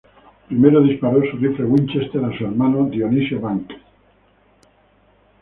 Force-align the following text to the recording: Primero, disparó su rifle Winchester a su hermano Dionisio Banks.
Primero, 0.47 0.81
disparó 0.81 1.21
su 1.29 1.37
rifle 1.37 1.63
Winchester 1.63 2.25
a 2.25 2.35
su 2.35 2.45
hermano 2.45 2.85
Dionisio 2.89 3.39
Banks. 3.39 3.75